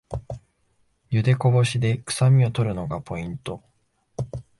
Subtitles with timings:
[1.11, 3.61] ゆでこぼしでくさみを取るのがポイント